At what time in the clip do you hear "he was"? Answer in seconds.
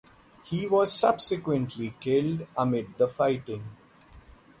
0.43-0.91